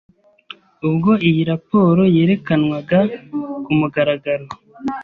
[0.87, 2.99] ubwo iyi raporo yerekanwaga
[3.63, 4.45] ku mugaragaro